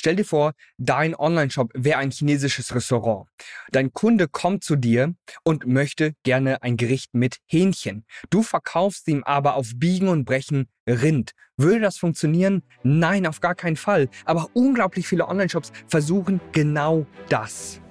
Stell 0.00 0.16
dir 0.16 0.24
vor, 0.24 0.54
dein 0.78 1.14
Online-Shop 1.14 1.72
wäre 1.74 1.98
ein 1.98 2.10
chinesisches 2.10 2.74
Restaurant. 2.74 3.28
Dein 3.70 3.92
Kunde 3.92 4.28
kommt 4.28 4.64
zu 4.64 4.76
dir 4.76 5.14
und 5.44 5.66
möchte 5.66 6.14
gerne 6.22 6.62
ein 6.62 6.78
Gericht 6.78 7.12
mit 7.12 7.36
Hähnchen. 7.44 8.06
Du 8.30 8.42
verkaufst 8.42 9.06
ihm 9.08 9.22
aber 9.24 9.56
auf 9.56 9.72
Biegen 9.76 10.08
und 10.08 10.24
Brechen 10.24 10.70
Rind. 10.88 11.32
Würde 11.58 11.80
das 11.80 11.98
funktionieren? 11.98 12.62
Nein, 12.82 13.26
auf 13.26 13.42
gar 13.42 13.54
keinen 13.54 13.76
Fall. 13.76 14.08
Aber 14.24 14.48
unglaublich 14.54 15.06
viele 15.06 15.28
Online-Shops 15.28 15.70
versuchen 15.86 16.40
genau 16.52 17.04
das. 17.28 17.82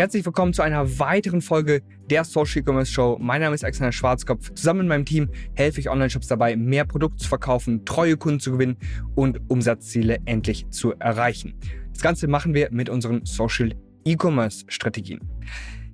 Herzlich 0.00 0.24
willkommen 0.24 0.54
zu 0.54 0.62
einer 0.62 0.98
weiteren 0.98 1.42
Folge 1.42 1.82
der 2.08 2.24
Social 2.24 2.62
E-Commerce 2.62 2.90
Show. 2.90 3.18
Mein 3.20 3.42
Name 3.42 3.54
ist 3.54 3.64
Alexander 3.64 3.92
Schwarzkopf. 3.92 4.50
Zusammen 4.54 4.78
mit 4.78 4.88
meinem 4.88 5.04
Team 5.04 5.28
helfe 5.52 5.78
ich 5.78 5.90
Online-Shops 5.90 6.26
dabei, 6.26 6.56
mehr 6.56 6.86
Produkte 6.86 7.18
zu 7.18 7.28
verkaufen, 7.28 7.84
treue 7.84 8.16
Kunden 8.16 8.40
zu 8.40 8.52
gewinnen 8.52 8.78
und 9.14 9.38
Umsatzziele 9.50 10.16
endlich 10.24 10.66
zu 10.70 10.94
erreichen. 10.94 11.52
Das 11.92 12.00
Ganze 12.00 12.28
machen 12.28 12.54
wir 12.54 12.70
mit 12.70 12.88
unseren 12.88 13.26
Social 13.26 13.74
E-Commerce 14.06 14.64
Strategien. 14.68 15.20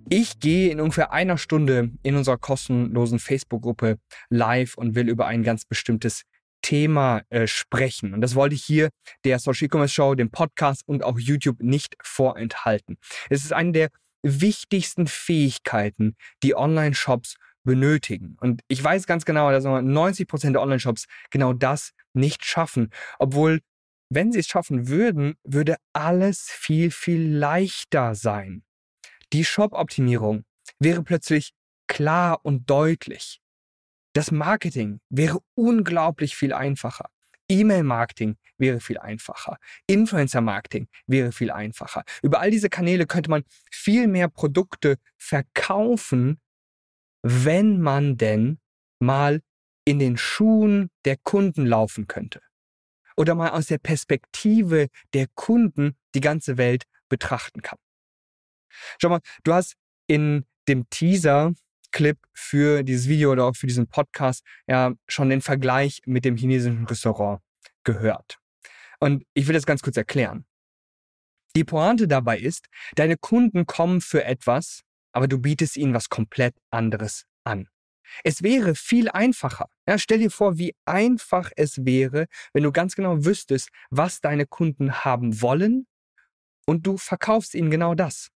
Ich 0.08 0.38
gehe 0.38 0.70
in 0.70 0.80
ungefähr 0.80 1.12
einer 1.12 1.36
Stunde 1.36 1.90
in 2.04 2.14
unserer 2.14 2.38
kostenlosen 2.38 3.18
Facebook-Gruppe 3.18 3.96
live 4.30 4.76
und 4.76 4.94
will 4.94 5.08
über 5.08 5.26
ein 5.26 5.42
ganz 5.42 5.64
bestimmtes 5.64 6.22
Thema 6.66 7.22
äh, 7.30 7.46
sprechen. 7.46 8.12
Und 8.12 8.22
das 8.22 8.34
wollte 8.34 8.56
ich 8.56 8.64
hier 8.64 8.90
der 9.24 9.38
Social 9.38 9.66
E-Commerce 9.66 9.94
Show, 9.94 10.16
dem 10.16 10.32
Podcast 10.32 10.82
und 10.86 11.04
auch 11.04 11.16
YouTube 11.16 11.62
nicht 11.62 11.94
vorenthalten. 12.02 12.98
Es 13.30 13.44
ist 13.44 13.52
eine 13.52 13.70
der 13.70 13.90
wichtigsten 14.24 15.06
Fähigkeiten, 15.06 16.16
die 16.42 16.56
Online-Shops 16.56 17.36
benötigen. 17.62 18.36
Und 18.40 18.62
ich 18.66 18.82
weiß 18.82 19.06
ganz 19.06 19.24
genau, 19.24 19.52
dass 19.52 19.62
90 19.62 20.26
Prozent 20.26 20.56
der 20.56 20.62
Online-Shops 20.62 21.04
genau 21.30 21.52
das 21.52 21.92
nicht 22.14 22.44
schaffen. 22.44 22.90
Obwohl, 23.20 23.60
wenn 24.10 24.32
sie 24.32 24.40
es 24.40 24.48
schaffen 24.48 24.88
würden, 24.88 25.34
würde 25.44 25.76
alles 25.92 26.48
viel, 26.50 26.90
viel 26.90 27.30
leichter 27.32 28.16
sein. 28.16 28.64
Die 29.32 29.44
Shop-Optimierung 29.44 30.42
wäre 30.80 31.04
plötzlich 31.04 31.52
klar 31.86 32.40
und 32.42 32.68
deutlich. 32.68 33.40
Das 34.16 34.30
Marketing 34.30 35.00
wäre 35.10 35.40
unglaublich 35.56 36.36
viel 36.36 36.54
einfacher. 36.54 37.10
E-Mail-Marketing 37.50 38.38
wäre 38.56 38.80
viel 38.80 38.96
einfacher. 38.96 39.58
Influencer-Marketing 39.86 40.88
wäre 41.06 41.32
viel 41.32 41.50
einfacher. 41.50 42.02
Über 42.22 42.40
all 42.40 42.50
diese 42.50 42.70
Kanäle 42.70 43.06
könnte 43.06 43.28
man 43.28 43.44
viel 43.70 44.08
mehr 44.08 44.28
Produkte 44.28 44.96
verkaufen, 45.18 46.40
wenn 47.20 47.78
man 47.78 48.16
denn 48.16 48.58
mal 49.00 49.42
in 49.84 49.98
den 49.98 50.16
Schuhen 50.16 50.88
der 51.04 51.18
Kunden 51.18 51.66
laufen 51.66 52.06
könnte. 52.06 52.40
Oder 53.18 53.34
mal 53.34 53.50
aus 53.50 53.66
der 53.66 53.78
Perspektive 53.78 54.88
der 55.12 55.26
Kunden 55.34 55.94
die 56.14 56.22
ganze 56.22 56.56
Welt 56.56 56.84
betrachten 57.10 57.60
kann. 57.60 57.78
Schau 58.98 59.10
mal, 59.10 59.20
du 59.44 59.52
hast 59.52 59.74
in 60.06 60.46
dem 60.68 60.88
Teaser 60.88 61.52
Clip 61.96 62.18
für 62.34 62.82
dieses 62.82 63.08
Video 63.08 63.32
oder 63.32 63.46
auch 63.46 63.56
für 63.56 63.66
diesen 63.66 63.86
Podcast 63.86 64.44
ja 64.66 64.92
schon 65.08 65.30
den 65.30 65.40
Vergleich 65.40 66.02
mit 66.04 66.26
dem 66.26 66.36
chinesischen 66.36 66.84
Restaurant 66.84 67.40
gehört. 67.84 68.38
Und 69.00 69.24
ich 69.32 69.46
will 69.46 69.54
das 69.54 69.64
ganz 69.64 69.80
kurz 69.80 69.96
erklären. 69.96 70.44
Die 71.56 71.64
Pointe 71.64 72.06
dabei 72.06 72.38
ist, 72.38 72.66
deine 72.96 73.16
Kunden 73.16 73.64
kommen 73.64 74.02
für 74.02 74.24
etwas, 74.24 74.82
aber 75.12 75.26
du 75.26 75.38
bietest 75.38 75.78
ihnen 75.78 75.94
was 75.94 76.10
komplett 76.10 76.54
anderes 76.70 77.24
an. 77.44 77.66
Es 78.24 78.42
wäre 78.42 78.74
viel 78.74 79.08
einfacher. 79.08 79.70
Ja, 79.88 79.96
stell 79.96 80.18
dir 80.18 80.30
vor, 80.30 80.58
wie 80.58 80.74
einfach 80.84 81.50
es 81.56 81.86
wäre, 81.86 82.26
wenn 82.52 82.62
du 82.62 82.72
ganz 82.72 82.94
genau 82.94 83.24
wüsstest, 83.24 83.70
was 83.88 84.20
deine 84.20 84.44
Kunden 84.44 85.02
haben 85.02 85.40
wollen 85.40 85.86
und 86.66 86.86
du 86.86 86.98
verkaufst 86.98 87.54
ihnen 87.54 87.70
genau 87.70 87.94
das. 87.94 88.28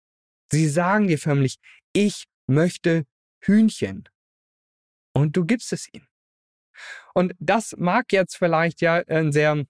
Sie 0.49 0.69
sagen 0.69 1.09
dir 1.09 1.19
förmlich, 1.19 1.57
ich 1.91 2.23
möchte 2.47 3.05
Hühnchen. 3.41 4.07
Und 5.13 5.35
du 5.35 5.45
gibst 5.45 5.73
es 5.73 5.87
ihm. 5.91 6.07
Und 7.13 7.33
das 7.39 7.75
mag 7.77 8.11
jetzt 8.11 8.37
vielleicht 8.37 8.81
ja 8.81 9.03
ein 9.07 9.31
sehr, 9.31 9.65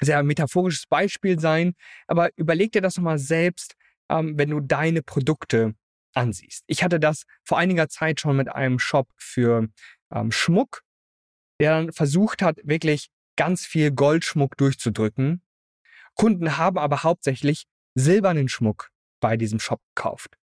sehr 0.00 0.22
metaphorisches 0.22 0.86
Beispiel 0.86 1.38
sein, 1.38 1.74
aber 2.06 2.30
überleg 2.36 2.72
dir 2.72 2.82
das 2.82 2.96
nochmal 2.96 3.18
selbst, 3.18 3.74
ähm, 4.10 4.36
wenn 4.36 4.50
du 4.50 4.60
deine 4.60 5.02
Produkte 5.02 5.74
ansiehst. 6.14 6.64
Ich 6.66 6.82
hatte 6.82 7.00
das 7.00 7.24
vor 7.44 7.58
einiger 7.58 7.88
Zeit 7.88 8.20
schon 8.20 8.36
mit 8.36 8.48
einem 8.48 8.78
Shop 8.78 9.08
für 9.16 9.68
ähm, 10.12 10.30
Schmuck, 10.32 10.82
der 11.60 11.72
dann 11.72 11.92
versucht 11.92 12.42
hat, 12.42 12.58
wirklich 12.64 13.08
ganz 13.36 13.64
viel 13.64 13.90
Goldschmuck 13.90 14.56
durchzudrücken. 14.56 15.42
Kunden 16.14 16.56
haben 16.56 16.78
aber 16.78 17.04
hauptsächlich 17.04 17.66
silbernen 17.94 18.48
Schmuck 18.48 18.90
bei 19.20 19.36
diesem 19.36 19.60
Shop 19.60 19.80
gekauft. 19.94 20.36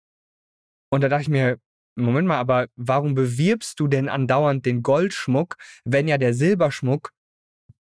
Und 0.89 1.01
da 1.01 1.09
dachte 1.09 1.23
ich 1.23 1.29
mir, 1.29 1.59
Moment 1.95 2.27
mal, 2.27 2.37
aber 2.37 2.67
warum 2.75 3.15
bewirbst 3.15 3.79
du 3.79 3.87
denn 3.87 4.09
andauernd 4.09 4.65
den 4.65 4.83
Goldschmuck, 4.83 5.55
wenn 5.85 6.07
ja 6.07 6.17
der 6.17 6.33
Silberschmuck 6.33 7.11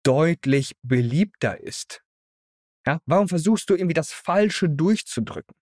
deutlich 0.03 0.75
beliebter 0.83 1.59
ist? 1.59 2.03
Ja, 2.85 2.99
warum 3.05 3.27
versuchst 3.27 3.69
du 3.69 3.75
irgendwie 3.75 3.93
das 3.93 4.11
Falsche 4.11 4.69
durchzudrücken? 4.69 5.55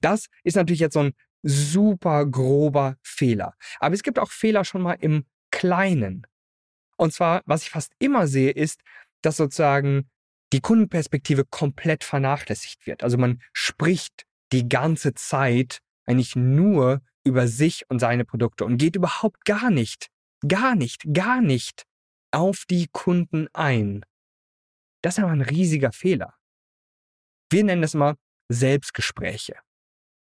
Das 0.00 0.26
ist 0.42 0.56
natürlich 0.56 0.80
jetzt 0.80 0.94
so 0.94 1.00
ein 1.00 1.14
super 1.42 2.26
grober 2.26 2.96
Fehler. 3.02 3.54
Aber 3.78 3.94
es 3.94 4.02
gibt 4.02 4.18
auch 4.18 4.30
Fehler 4.30 4.64
schon 4.64 4.82
mal 4.82 4.94
im 4.94 5.26
Kleinen. 5.50 6.26
Und 6.96 7.12
zwar, 7.12 7.42
was 7.46 7.62
ich 7.62 7.70
fast 7.70 7.92
immer 7.98 8.26
sehe, 8.26 8.50
ist, 8.50 8.80
dass 9.22 9.36
sozusagen 9.36 10.10
die 10.52 10.60
Kundenperspektive 10.60 11.44
komplett 11.44 12.04
vernachlässigt 12.04 12.86
wird. 12.86 13.02
Also 13.02 13.18
man 13.18 13.42
spricht 13.52 14.24
die 14.52 14.68
ganze 14.68 15.14
Zeit 15.14 15.80
eigentlich 16.06 16.36
nur 16.36 17.02
über 17.24 17.48
sich 17.48 17.88
und 17.88 17.98
seine 17.98 18.24
Produkte 18.24 18.64
und 18.64 18.76
geht 18.78 18.96
überhaupt 18.96 19.44
gar 19.44 19.70
nicht, 19.70 20.08
gar 20.46 20.74
nicht, 20.74 21.02
gar 21.12 21.40
nicht 21.40 21.84
auf 22.30 22.64
die 22.68 22.88
Kunden 22.92 23.48
ein. 23.52 24.04
Das 25.02 25.18
ist 25.18 25.24
aber 25.24 25.32
ein 25.32 25.42
riesiger 25.42 25.92
Fehler. 25.92 26.34
Wir 27.50 27.64
nennen 27.64 27.82
das 27.82 27.94
immer 27.94 28.16
Selbstgespräche. 28.48 29.56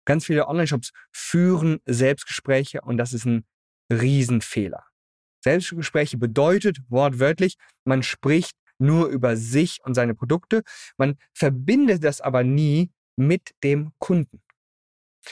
Ganz 0.06 0.26
viele 0.26 0.48
Online-Shops 0.48 0.92
führen 1.12 1.80
Selbstgespräche 1.86 2.82
und 2.82 2.98
das 2.98 3.14
ist 3.14 3.26
ein 3.26 3.46
Riesenfehler. 3.92 4.86
Selbstgespräche 5.44 6.18
bedeutet 6.18 6.80
wortwörtlich, 6.90 7.56
man 7.84 8.04
spricht 8.04 8.56
nur 8.80 9.08
über 9.08 9.38
sich 9.38 9.80
und 9.84 9.94
seine 9.94 10.16
Produkte, 10.16 10.64
man 10.98 11.18
verbindet 11.34 12.04
das 12.04 12.22
aber 12.22 12.44
nie 12.44 12.92
mit 13.16 13.52
dem 13.64 13.92
Kunden. 14.00 14.42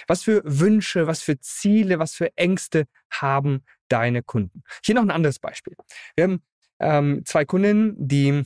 Was 0.07 0.23
für 0.23 0.41
Wünsche, 0.43 1.07
was 1.07 1.21
für 1.21 1.39
Ziele, 1.39 1.99
was 1.99 2.13
für 2.13 2.35
Ängste 2.37 2.85
haben 3.09 3.63
deine 3.87 4.23
Kunden? 4.23 4.63
Hier 4.83 4.95
noch 4.95 5.01
ein 5.01 5.11
anderes 5.11 5.39
Beispiel. 5.39 5.75
Wir 6.15 6.25
haben 6.25 6.43
ähm, 6.79 7.23
zwei 7.25 7.45
Kundinnen, 7.45 7.95
die 7.97 8.43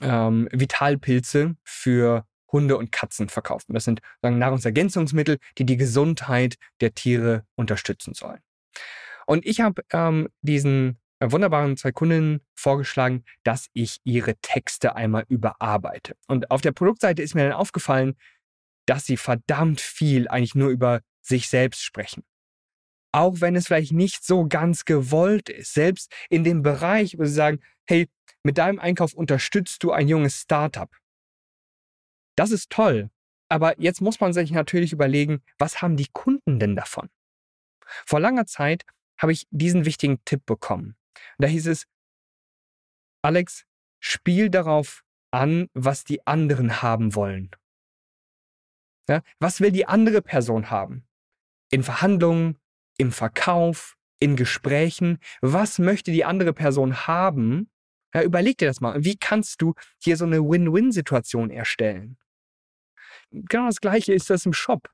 ähm, 0.00 0.48
Vitalpilze 0.52 1.56
für 1.64 2.26
Hunde 2.50 2.76
und 2.76 2.92
Katzen 2.92 3.28
verkaufen. 3.28 3.74
Das 3.74 3.84
sind 3.84 4.00
Nahrungsergänzungsmittel, 4.22 5.38
die 5.58 5.66
die 5.66 5.76
Gesundheit 5.76 6.56
der 6.80 6.94
Tiere 6.94 7.44
unterstützen 7.56 8.14
sollen. 8.14 8.40
Und 9.26 9.44
ich 9.44 9.60
habe 9.60 9.82
ähm, 9.92 10.28
diesen 10.40 10.98
äh, 11.20 11.30
wunderbaren 11.30 11.76
zwei 11.76 11.92
Kundinnen 11.92 12.40
vorgeschlagen, 12.54 13.24
dass 13.42 13.68
ich 13.74 13.98
ihre 14.04 14.36
Texte 14.36 14.96
einmal 14.96 15.24
überarbeite. 15.28 16.16
Und 16.26 16.50
auf 16.50 16.62
der 16.62 16.72
Produktseite 16.72 17.22
ist 17.22 17.34
mir 17.34 17.44
dann 17.44 17.52
aufgefallen, 17.52 18.16
dass 18.88 19.04
sie 19.04 19.16
verdammt 19.16 19.80
viel 19.80 20.28
eigentlich 20.28 20.54
nur 20.54 20.70
über 20.70 21.02
sich 21.20 21.48
selbst 21.48 21.82
sprechen. 21.82 22.24
Auch 23.12 23.40
wenn 23.40 23.56
es 23.56 23.66
vielleicht 23.66 23.92
nicht 23.92 24.24
so 24.24 24.46
ganz 24.48 24.84
gewollt 24.84 25.48
ist, 25.48 25.74
selbst 25.74 26.12
in 26.30 26.44
dem 26.44 26.62
Bereich, 26.62 27.18
wo 27.18 27.24
sie 27.24 27.32
sagen, 27.32 27.60
hey, 27.86 28.08
mit 28.42 28.58
deinem 28.58 28.78
Einkauf 28.78 29.14
unterstützt 29.14 29.82
du 29.82 29.92
ein 29.92 30.08
junges 30.08 30.40
Startup. 30.40 30.90
Das 32.36 32.50
ist 32.50 32.70
toll, 32.70 33.10
aber 33.50 33.78
jetzt 33.80 34.00
muss 34.00 34.20
man 34.20 34.32
sich 34.32 34.52
natürlich 34.52 34.92
überlegen, 34.92 35.42
was 35.58 35.82
haben 35.82 35.96
die 35.96 36.08
Kunden 36.12 36.58
denn 36.58 36.76
davon? 36.76 37.10
Vor 38.06 38.20
langer 38.20 38.46
Zeit 38.46 38.84
habe 39.18 39.32
ich 39.32 39.46
diesen 39.50 39.84
wichtigen 39.84 40.22
Tipp 40.24 40.46
bekommen. 40.46 40.96
Da 41.38 41.46
hieß 41.46 41.66
es, 41.66 41.86
Alex, 43.22 43.66
spiel 44.00 44.48
darauf 44.48 45.02
an, 45.30 45.68
was 45.74 46.04
die 46.04 46.26
anderen 46.26 46.80
haben 46.80 47.14
wollen. 47.14 47.50
Ja, 49.08 49.22
was 49.40 49.60
will 49.60 49.72
die 49.72 49.86
andere 49.86 50.22
Person 50.22 50.70
haben? 50.70 51.06
In 51.70 51.82
Verhandlungen, 51.82 52.58
im 52.98 53.12
Verkauf, 53.12 53.96
in 54.20 54.36
Gesprächen. 54.36 55.18
Was 55.40 55.78
möchte 55.78 56.12
die 56.12 56.24
andere 56.24 56.52
Person 56.52 57.06
haben? 57.06 57.70
Ja, 58.14 58.22
überleg 58.22 58.58
dir 58.58 58.68
das 58.68 58.80
mal. 58.80 59.04
Wie 59.04 59.16
kannst 59.16 59.62
du 59.62 59.74
hier 60.02 60.16
so 60.16 60.24
eine 60.24 60.40
Win-Win-Situation 60.40 61.50
erstellen? 61.50 62.18
Genau 63.30 63.66
das 63.66 63.80
Gleiche 63.80 64.12
ist 64.12 64.30
das 64.30 64.46
im 64.46 64.52
Shop. 64.52 64.90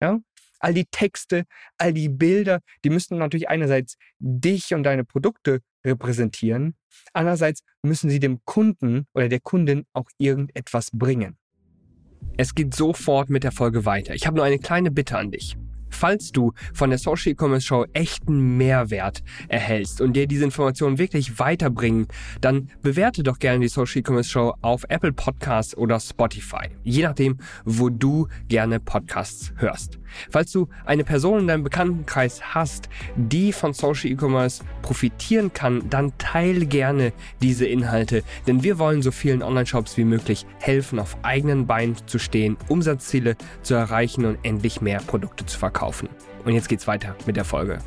Ja? 0.00 0.20
all 0.60 0.74
die 0.74 0.86
Texte, 0.86 1.44
all 1.76 1.92
die 1.92 2.08
Bilder, 2.08 2.60
die 2.84 2.90
müssen 2.90 3.18
natürlich 3.18 3.48
einerseits 3.48 3.96
dich 4.18 4.74
und 4.74 4.82
deine 4.82 5.04
Produkte 5.04 5.60
repräsentieren, 5.84 6.76
andererseits 7.12 7.62
müssen 7.82 8.10
sie 8.10 8.20
dem 8.20 8.44
Kunden 8.44 9.06
oder 9.14 9.28
der 9.28 9.40
Kundin 9.40 9.86
auch 9.92 10.08
irgendetwas 10.18 10.90
bringen. 10.92 11.38
Es 12.36 12.54
geht 12.54 12.74
sofort 12.74 13.30
mit 13.30 13.44
der 13.44 13.52
Folge 13.52 13.84
weiter. 13.84 14.14
Ich 14.14 14.26
habe 14.26 14.36
nur 14.36 14.44
eine 14.44 14.58
kleine 14.58 14.90
Bitte 14.90 15.18
an 15.18 15.30
dich. 15.30 15.56
Falls 15.98 16.30
du 16.30 16.52
von 16.74 16.90
der 16.90 16.98
Social 17.00 17.32
E-Commerce 17.32 17.66
Show 17.66 17.84
echten 17.92 18.56
Mehrwert 18.56 19.24
erhältst 19.48 20.00
und 20.00 20.12
dir 20.12 20.28
diese 20.28 20.44
Informationen 20.44 20.96
wirklich 20.96 21.40
weiterbringen, 21.40 22.06
dann 22.40 22.70
bewerte 22.82 23.24
doch 23.24 23.40
gerne 23.40 23.58
die 23.58 23.68
Social 23.68 23.98
E-Commerce 23.98 24.30
Show 24.30 24.54
auf 24.62 24.84
Apple 24.90 25.12
Podcasts 25.12 25.76
oder 25.76 25.98
Spotify, 25.98 26.68
je 26.84 27.02
nachdem, 27.02 27.38
wo 27.64 27.88
du 27.88 28.28
gerne 28.46 28.78
Podcasts 28.78 29.52
hörst. 29.56 29.98
Falls 30.30 30.52
du 30.52 30.68
eine 30.86 31.02
Person 31.02 31.40
in 31.40 31.46
deinem 31.48 31.64
Bekanntenkreis 31.64 32.54
hast, 32.54 32.88
die 33.16 33.52
von 33.52 33.72
Social 33.72 34.12
E-Commerce 34.12 34.62
profitieren 34.82 35.52
kann, 35.52 35.90
dann 35.90 36.16
teile 36.16 36.64
gerne 36.64 37.12
diese 37.42 37.66
Inhalte, 37.66 38.22
denn 38.46 38.62
wir 38.62 38.78
wollen 38.78 39.02
so 39.02 39.10
vielen 39.10 39.42
Online-Shops 39.42 39.96
wie 39.96 40.04
möglich 40.04 40.46
helfen, 40.60 41.00
auf 41.00 41.16
eigenen 41.22 41.66
Beinen 41.66 41.96
zu 42.06 42.20
stehen, 42.20 42.56
Umsatzziele 42.68 43.36
zu 43.62 43.74
erreichen 43.74 44.24
und 44.24 44.38
endlich 44.44 44.80
mehr 44.80 45.00
Produkte 45.00 45.44
zu 45.44 45.58
verkaufen 45.58 45.87
kaufen. 45.88 46.08
Und 46.44 46.52
jetzt 46.52 46.68
geht's 46.68 46.86
weiter 46.86 47.16
mit 47.26 47.36
der 47.36 47.46
Folge. 47.46 47.78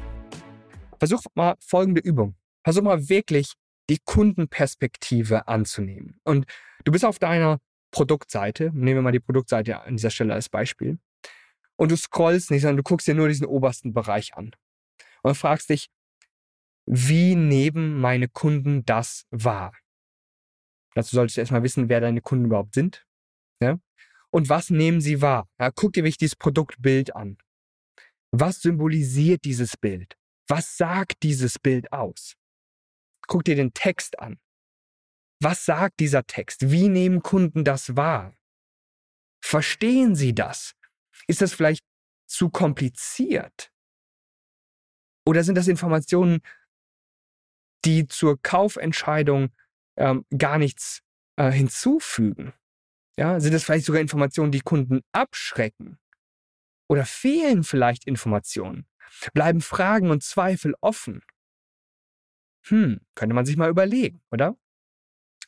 Versuch 0.98 1.21
mal 1.36 1.56
folgende 1.59 2.01
Übung. 2.01 2.36
Versuch 2.63 2.81
mal 2.81 3.09
wirklich 3.09 3.53
die 3.92 4.00
Kundenperspektive 4.03 5.48
anzunehmen. 5.48 6.19
Und 6.24 6.48
du 6.83 6.92
bist 6.92 7.06
auf 7.06 7.19
deiner 7.19 7.59
Produktseite, 7.92 8.71
nehmen 8.74 8.98
wir 8.98 9.01
mal 9.03 9.12
die 9.12 9.19
Produktseite 9.19 9.81
an 9.81 9.98
dieser 9.98 10.09
Stelle 10.09 10.33
als 10.33 10.50
Beispiel, 10.50 10.98
und 11.75 11.92
du 11.92 11.95
scrollst 11.95 12.50
nicht, 12.50 12.62
sondern 12.62 12.77
du 12.77 12.83
guckst 12.83 13.07
dir 13.07 13.13
nur 13.13 13.27
diesen 13.27 13.45
obersten 13.45 13.94
Bereich 13.94 14.33
an 14.36 14.51
und 15.21 15.36
fragst 15.36 15.69
dich, 15.69 15.89
wie 16.88 17.36
nehmen 17.36 18.00
meine 18.00 18.27
Kunden 18.27 18.83
das 18.86 19.25
wahr? 19.30 19.74
Dazu 20.95 21.15
solltest 21.15 21.38
du 21.38 21.42
erstmal 21.42 21.63
wissen, 21.63 21.88
wer 21.88 22.01
deine 22.01 22.21
Kunden 22.21 22.45
überhaupt 22.45 22.74
sind. 22.74 23.06
Ja? 23.62 23.77
Und 24.31 24.50
was 24.50 24.71
nehmen 24.71 25.01
sie 25.01 25.21
wahr? 25.21 25.48
Ja, 25.59 25.69
guck 25.69 25.94
dir 25.94 26.03
wirklich 26.03 26.18
dieses 26.18 26.36
Produktbild 26.36 27.15
an. 27.15 27.38
Was 28.31 28.62
symbolisiert 28.62 29.44
dieses 29.44 29.75
Bild? 29.78 30.16
Was 30.48 30.78
sagt 30.78 31.24
dieses 31.24 31.60
Bild 31.60 31.92
aus? 31.92 32.36
Guck 33.28 33.44
dir 33.44 33.56
den 33.56 33.74
Text 33.74 34.19
an. 34.19 34.39
Was 35.42 35.66
sagt 35.66 36.00
dieser 36.00 36.25
Text? 36.25 36.72
Wie 36.72 36.88
nehmen 36.88 37.22
Kunden 37.24 37.63
das 37.63 37.95
wahr? 37.95 38.36
Verstehen 39.44 40.16
sie 40.16 40.33
das? 40.33 40.74
Ist 41.28 41.42
das 41.42 41.54
vielleicht 41.54 41.83
zu 42.28 42.50
kompliziert? 42.50 43.72
Oder 45.25 45.44
sind 45.44 45.56
das 45.56 45.68
Informationen, 45.68 46.42
die 47.86 48.07
zur 48.07 48.42
Kaufentscheidung 48.42 49.50
ähm, 49.98 50.25
gar 50.38 50.57
nichts 50.57 51.01
äh, 51.38 51.51
hinzufügen? 51.51 52.54
Ja, 53.18 53.39
sind 53.39 53.54
das 53.54 53.63
vielleicht 53.63 53.86
sogar 53.86 54.01
Informationen, 54.01 54.51
die 54.51 54.62
Kunden 54.62 55.01
abschrecken? 55.12 56.00
Oder 56.92 57.06
fehlen 57.06 57.64
vielleicht 57.64 58.04
Informationen? 58.06 58.86
Bleiben 59.34 59.62
Fragen 59.62 60.12
und 60.12 60.24
Zweifel 60.24 60.76
offen? 60.82 61.24
Hm, 62.66 63.00
könnte 63.16 63.34
man 63.34 63.46
sich 63.46 63.56
mal 63.56 63.70
überlegen, 63.70 64.22
oder? 64.30 64.58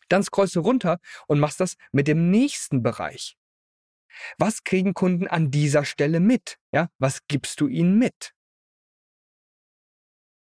Dann 0.07 0.23
scrollst 0.23 0.55
du 0.55 0.61
runter 0.61 1.01
und 1.27 1.41
machst 1.41 1.59
das 1.59 1.75
mit 1.91 2.07
dem 2.07 2.31
nächsten 2.31 2.81
Bereich. 2.81 3.37
Was 4.37 4.63
kriegen 4.63 4.93
Kunden 4.93 5.27
an 5.27 5.51
dieser 5.51 5.83
Stelle 5.83 6.21
mit? 6.21 6.59
Ja, 6.71 6.89
was 6.97 7.27
gibst 7.27 7.59
du 7.59 7.67
ihnen 7.67 7.99
mit? 7.99 8.33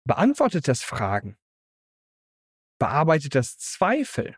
Beantwortet 0.04 0.68
das 0.68 0.82
Fragen? 0.82 1.38
Bearbeitet 2.80 3.36
das 3.36 3.60
Zweifel? 3.60 4.36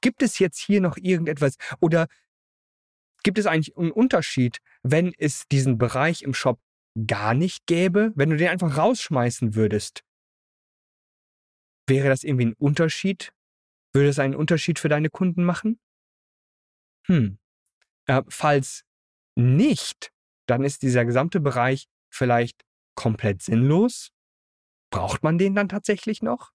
Gibt 0.00 0.22
es 0.22 0.38
jetzt 0.38 0.60
hier 0.60 0.80
noch 0.80 0.96
irgendetwas 0.96 1.56
oder 1.80 2.06
Gibt 3.26 3.38
es 3.38 3.46
eigentlich 3.46 3.76
einen 3.76 3.90
Unterschied, 3.90 4.58
wenn 4.90 5.12
es 5.18 5.46
diesen 5.48 5.78
Bereich 5.78 6.22
im 6.22 6.34
Shop 6.34 6.60
gar 7.06 7.34
nicht 7.34 7.66
gäbe, 7.66 8.12
wenn 8.14 8.30
du 8.30 8.36
den 8.36 8.48
einfach 8.48 8.76
rausschmeißen 8.76 9.54
würdest? 9.54 10.02
Wäre 11.88 12.08
das 12.08 12.24
irgendwie 12.24 12.46
ein 12.46 12.54
Unterschied? 12.54 13.32
Würde 13.92 14.08
es 14.08 14.18
einen 14.18 14.34
Unterschied 14.34 14.78
für 14.78 14.88
deine 14.88 15.10
Kunden 15.10 15.44
machen? 15.44 15.78
Hm. 17.06 17.38
Äh, 18.06 18.22
falls 18.28 18.84
nicht, 19.36 20.12
dann 20.46 20.64
ist 20.64 20.82
dieser 20.82 21.04
gesamte 21.04 21.40
Bereich 21.40 21.86
vielleicht 22.10 22.62
komplett 22.94 23.42
sinnlos. 23.42 24.10
Braucht 24.90 25.22
man 25.22 25.38
den 25.38 25.54
dann 25.54 25.68
tatsächlich 25.68 26.22
noch? 26.22 26.52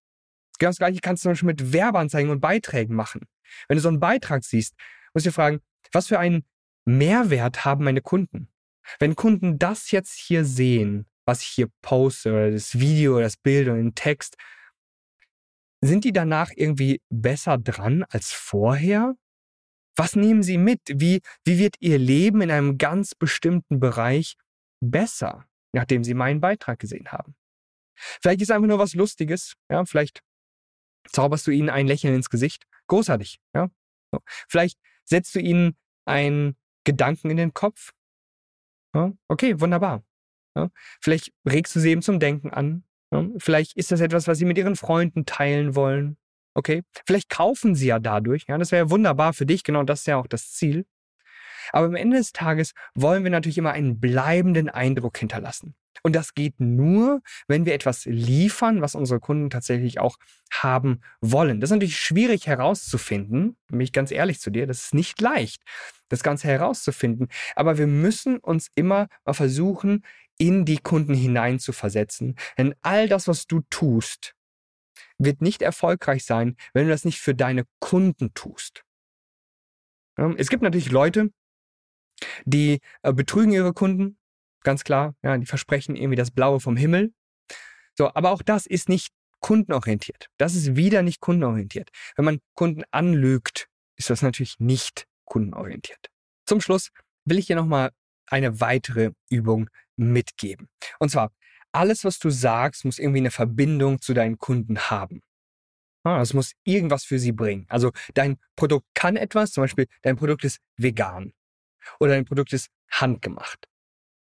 Genau 0.60 0.70
das 0.70 0.78
gleiche 0.78 1.00
kannst 1.02 1.24
du 1.24 1.30
zum 1.30 1.32
Beispiel 1.32 1.48
mit 1.48 1.74
Werbeanzeigen 1.74 2.32
und 2.32 2.40
Beiträgen 2.40 2.96
machen. 2.96 3.28
Wenn 3.68 3.78
du 3.78 3.82
so 3.82 3.90
einen 3.90 4.00
Beitrag 4.00 4.44
siehst, 4.44 4.76
musst 5.14 5.26
du 5.26 5.30
dir 5.30 5.34
fragen, 5.34 5.62
was 5.92 6.08
für 6.08 6.20
einen 6.20 6.46
Mehrwert 6.86 7.66
haben 7.66 7.84
meine 7.84 8.02
Kunden? 8.02 8.50
Wenn 9.00 9.16
Kunden 9.16 9.60
das 9.60 9.92
jetzt 9.92 10.18
hier 10.18 10.46
sehen, 10.46 11.06
was 11.26 11.42
ich 11.44 11.50
hier 11.50 11.68
poste, 11.82 12.32
oder 12.32 12.52
das 12.52 12.80
Video, 12.80 13.14
oder 13.14 13.24
das 13.24 13.38
Bild 13.38 13.68
oder 13.68 13.78
den 13.78 13.96
Text, 13.96 14.36
sind 15.84 16.04
die 16.04 16.14
danach 16.14 16.52
irgendwie 16.56 17.02
besser 17.10 17.58
dran 17.58 18.04
als 18.10 18.32
vorher? 18.32 19.16
Was 19.96 20.16
nehmen 20.16 20.44
sie 20.44 20.58
mit? 20.58 20.82
Wie, 20.88 21.22
wie 21.44 21.58
wird 21.58 21.76
ihr 21.80 21.98
Leben 21.98 22.42
in 22.42 22.52
einem 22.52 22.78
ganz 22.78 23.14
bestimmten 23.16 23.80
Bereich 23.80 24.36
besser, 24.80 25.46
nachdem 25.74 26.04
sie 26.04 26.14
meinen 26.14 26.40
Beitrag 26.40 26.80
gesehen 26.80 27.12
haben? 27.12 27.36
Vielleicht 27.96 28.42
ist 28.42 28.52
einfach 28.52 28.68
nur 28.68 28.80
was 28.80 28.96
Lustiges, 28.96 29.54
ja, 29.70 29.86
vielleicht 29.86 30.22
zauberst 31.12 31.46
du 31.48 31.52
ihnen 31.52 31.70
ein 31.70 31.88
Lächeln 31.88 32.16
ins 32.16 32.30
Gesicht. 32.30 32.66
Großartig, 32.88 33.40
ja. 33.56 33.70
Vielleicht 34.50 34.78
setzt 35.06 35.36
du 35.36 35.40
ihnen 35.40 35.78
ein 36.06 36.56
Gedanken 36.84 37.30
in 37.30 37.38
den 37.38 37.54
Kopf. 37.54 37.94
Ja, 38.94 39.14
okay, 39.28 39.60
wunderbar. 39.60 40.04
Ja, 40.56 40.70
vielleicht 41.02 41.32
regst 41.48 41.76
du 41.76 41.80
sie 41.80 41.92
eben 41.92 42.02
zum 42.02 42.20
Denken 42.20 42.52
an. 42.52 42.84
Ja, 43.14 43.26
vielleicht 43.38 43.78
ist 43.78 43.92
das 43.92 44.02
etwas, 44.02 44.28
was 44.28 44.38
sie 44.38 44.46
mit 44.46 44.58
ihren 44.58 44.76
Freunden 44.76 45.26
teilen 45.26 45.76
wollen. 45.76 46.18
Okay, 46.54 46.84
vielleicht 47.06 47.30
kaufen 47.30 47.76
sie 47.76 47.88
ja 47.88 48.00
dadurch. 48.00 48.46
Ja, 48.48 48.58
das 48.58 48.72
wäre 48.72 48.86
ja 48.86 48.90
wunderbar 48.90 49.34
für 49.34 49.46
dich. 49.46 49.64
Genau 49.64 49.84
das 49.84 50.02
ist 50.02 50.08
ja 50.08 50.18
auch 50.18 50.28
das 50.28 50.52
Ziel. 50.52 50.86
Aber 51.72 51.86
am 51.86 51.96
Ende 51.96 52.18
des 52.18 52.34
Tages 52.34 52.74
wollen 52.96 53.24
wir 53.24 53.32
natürlich 53.32 53.58
immer 53.58 53.72
einen 53.72 54.00
bleibenden 54.00 54.70
Eindruck 54.70 55.18
hinterlassen. 55.18 55.76
Und 56.04 56.16
das 56.16 56.34
geht 56.34 56.60
nur, 56.60 57.22
wenn 57.48 57.66
wir 57.66 57.74
etwas 57.74 58.06
liefern, 58.06 58.82
was 58.82 58.96
unsere 58.96 59.20
Kunden 59.20 59.50
tatsächlich 59.50 60.00
auch 60.00 60.18
haben 60.52 61.02
wollen. 61.22 61.60
Das 61.60 61.70
ist 61.70 61.76
natürlich 61.76 62.00
schwierig 62.00 62.48
herauszufinden, 62.48 63.58
bin 63.68 63.82
ich 63.82 63.94
ganz 63.94 64.12
ehrlich 64.12 64.40
zu 64.40 64.50
dir, 64.50 64.68
das 64.68 64.86
ist 64.86 64.94
nicht 64.94 65.22
leicht, 65.22 65.62
das 66.10 66.24
Ganze 66.24 66.48
herauszufinden. 66.48 67.28
Aber 67.56 67.78
wir 67.78 67.88
müssen 67.88 68.38
uns 68.40 68.70
immer 68.76 69.08
mal 69.26 69.34
versuchen, 69.34 70.04
in 70.38 70.66
die 70.66 70.80
Kunden 70.80 71.14
hinein 71.14 71.60
zu 71.60 71.72
versetzen. 71.72 72.36
Denn 72.58 72.74
all 72.82 73.08
das, 73.08 73.28
was 73.28 73.46
du 73.46 73.62
tust, 73.70 74.34
wird 75.20 75.42
nicht 75.42 75.62
erfolgreich 75.62 76.26
sein, 76.26 76.56
wenn 76.74 76.86
du 76.86 76.92
das 76.92 77.06
nicht 77.06 77.20
für 77.20 77.36
deine 77.36 77.66
Kunden 77.80 78.34
tust. 78.34 78.84
Es 80.38 80.50
gibt 80.50 80.64
natürlich 80.64 80.92
Leute, 80.92 81.32
die 82.46 82.80
äh, 83.02 83.14
betrügen 83.14 83.52
ihre 83.52 83.74
Kunden, 83.74 84.18
ganz 84.64 84.84
klar. 84.84 85.16
Ja, 85.24 85.38
die 85.38 85.46
versprechen 85.46 85.96
irgendwie 85.96 86.16
das 86.16 86.32
Blaue 86.32 86.60
vom 86.60 86.76
Himmel. 86.78 87.14
So, 87.98 88.14
aber 88.14 88.32
auch 88.32 88.42
das 88.42 88.66
ist 88.66 88.90
nicht 88.90 89.10
kundenorientiert. 89.40 90.28
Das 90.38 90.56
ist 90.56 90.76
wieder 90.76 91.02
nicht 91.02 91.20
kundenorientiert. 91.20 91.90
Wenn 92.16 92.26
man 92.26 92.40
Kunden 92.54 92.84
anlügt, 92.92 93.68
ist 93.98 94.10
das 94.10 94.22
natürlich 94.22 94.60
nicht 94.60 95.08
kundenorientiert. 95.26 96.08
Zum 96.46 96.62
Schluss 96.62 96.90
will 97.26 97.40
ich 97.40 97.48
dir 97.48 97.56
nochmal 97.56 97.92
eine 98.28 98.60
weitere 98.62 99.12
Übung 99.30 99.70
mitgeben. 99.98 100.70
Und 101.00 101.10
zwar, 101.10 101.32
alles, 101.72 102.04
was 102.04 102.20
du 102.20 102.30
sagst, 102.30 102.86
muss 102.86 103.00
irgendwie 103.00 103.20
eine 103.20 103.32
Verbindung 103.32 104.02
zu 104.02 104.14
deinen 104.14 104.38
Kunden 104.38 104.78
haben. 104.90 105.22
Es 106.04 106.34
muss 106.34 106.54
irgendwas 106.64 107.04
für 107.04 107.20
sie 107.20 107.32
bringen. 107.32 107.66
Also 107.70 107.92
dein 108.16 108.38
Produkt 108.56 108.88
kann 108.96 109.16
etwas, 109.16 109.52
zum 109.52 109.64
Beispiel 109.64 109.88
dein 110.02 110.18
Produkt 110.18 110.44
ist 110.44 110.60
vegan 110.78 111.34
oder 112.00 112.12
dein 112.12 112.26
Produkt 112.26 112.54
ist 112.54 112.70
handgemacht. 112.90 113.68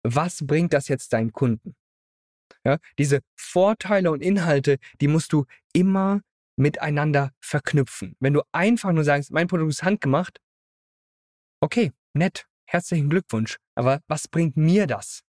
Was 0.04 0.46
bringt 0.46 0.72
das 0.72 0.88
jetzt 0.88 1.12
deinen 1.12 1.32
Kunden? 1.32 1.74
Ja, 2.64 2.78
diese 2.98 3.20
Vorteile 3.36 4.10
und 4.10 4.22
Inhalte, 4.22 4.78
die 5.00 5.08
musst 5.08 5.32
du 5.32 5.46
immer 5.72 6.20
miteinander 6.56 7.32
verknüpfen. 7.40 8.16
Wenn 8.20 8.32
du 8.32 8.42
einfach 8.52 8.92
nur 8.92 9.04
sagst, 9.04 9.32
mein 9.32 9.48
Produkt 9.48 9.70
ist 9.70 9.82
handgemacht, 9.82 10.40
okay, 11.60 11.92
nett, 12.12 12.46
herzlichen 12.66 13.10
Glückwunsch. 13.10 13.58
Aber 13.74 14.00
was 14.06 14.28
bringt 14.28 14.56
mir 14.56 14.86
das? 14.86 15.22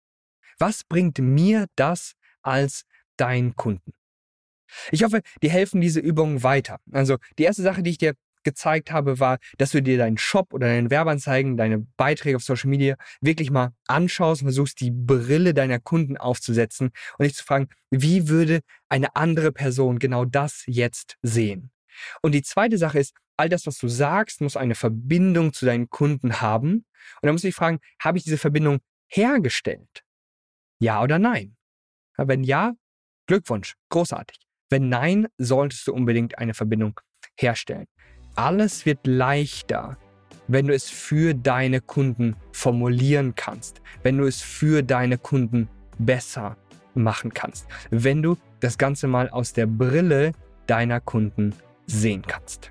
Was 0.59 0.85
bringt 0.85 1.19
mir 1.19 1.67
das 1.77 2.15
als 2.43 2.85
dein 3.17 3.55
Kunden? 3.57 3.93
Ich 4.91 5.05
hoffe, 5.05 5.21
dir 5.43 5.51
helfen 5.51 5.81
diese 5.81 6.01
Übungen 6.01 6.43
weiter. 6.43 6.81
Also 6.91 7.19
die 7.39 7.45
erste 7.45 7.63
Sache, 7.63 7.83
die 7.83 7.91
ich 7.91 7.99
dir 7.99 8.15
gezeigt 8.45 8.91
habe, 8.91 9.19
war, 9.21 9.39
dass 9.59 9.71
du 9.71 9.83
dir 9.83 9.99
deinen 9.99 10.19
Shop 10.19 10.53
oder 10.53 10.67
deine 10.69 10.91
Werbeanzeigen, 10.91 11.57
deine 11.57 11.87
Beiträge 11.97 12.37
auf 12.37 12.43
Social 12.43 12.71
Media 12.71 12.97
wirklich 13.21 13.51
mal 13.51 13.73
anschaust 13.87 14.43
und 14.43 14.49
versuchst, 14.49 14.81
die 14.81 14.91
Brille 14.91 15.55
deiner 15.55 15.79
Kunden 15.79 16.17
aufzusetzen 16.17 16.91
und 17.19 17.25
dich 17.25 17.35
zu 17.35 17.45
fragen, 17.45 17.69
wie 17.91 18.29
würde 18.29 18.61
eine 18.89 19.15
andere 19.17 19.53
Person 19.53 19.99
genau 19.99 20.25
das 20.25 20.65
jetzt 20.67 21.17
sehen? 21.23 21.71
Und 22.23 22.33
die 22.33 22.43
zweite 22.43 22.79
Sache 22.79 22.99
ist, 22.99 23.15
all 23.37 23.49
das, 23.49 23.67
was 23.67 23.79
du 23.79 23.89
sagst, 23.89 24.41
muss 24.41 24.57
eine 24.57 24.75
Verbindung 24.75 25.53
zu 25.53 25.67
deinen 25.67 25.89
Kunden 25.91 26.41
haben. 26.41 26.75
Und 26.75 26.85
dann 27.23 27.33
musst 27.33 27.45
du 27.45 27.49
dich 27.49 27.55
fragen, 27.55 27.81
habe 28.01 28.19
ich 28.19 28.25
diese 28.25 28.39
Verbindung 28.39 28.81
hergestellt? 29.09 30.03
Ja 30.79 31.03
oder 31.03 31.19
nein? 31.19 31.57
Wenn 32.17 32.45
ja, 32.45 32.75
Glückwunsch, 33.27 33.75
großartig. 33.89 34.39
Wenn 34.69 34.89
nein, 34.89 35.27
solltest 35.39 35.87
du 35.87 35.93
unbedingt 35.93 36.39
eine 36.39 36.55
Verbindung 36.55 37.01
herstellen. 37.37 37.87
Alles 38.35 38.87
wird 38.87 39.07
leichter, 39.07 39.99
wenn 40.49 40.67
du 40.67 40.75
es 40.75 40.89
für 40.89 41.35
deine 41.35 41.81
Kunden 41.81 42.37
formulieren 42.53 43.35
kannst, 43.35 43.83
wenn 44.03 44.17
du 44.17 44.25
es 44.25 44.41
für 44.41 44.83
deine 44.83 45.19
Kunden 45.19 45.69
besser 45.99 46.57
machen 46.95 47.35
kannst, 47.35 47.67
wenn 47.91 48.23
du 48.23 48.37
das 48.61 48.79
Ganze 48.79 49.07
mal 49.07 49.29
aus 49.29 49.53
der 49.53 49.67
Brille 49.67 50.33
deiner 50.67 51.01
Kunden 51.01 51.55
sehen 51.87 52.23
kannst. 52.27 52.71